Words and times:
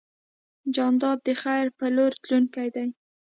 جانداد 0.75 1.17
د 1.27 1.29
خیر 1.41 1.65
په 1.77 1.85
لور 1.95 2.11
تلونکی 2.23 2.67
دی. 2.75 2.87